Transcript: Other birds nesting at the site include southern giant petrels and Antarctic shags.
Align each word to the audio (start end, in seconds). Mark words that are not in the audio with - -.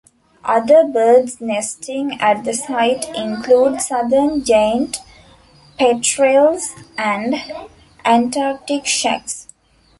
Other 0.43 0.83
birds 0.83 1.39
nesting 1.41 2.19
at 2.19 2.43
the 2.43 2.53
site 2.55 3.15
include 3.15 3.81
southern 3.81 4.43
giant 4.43 4.97
petrels 5.77 6.73
and 6.97 7.35
Antarctic 8.03 8.87
shags. 8.87 9.47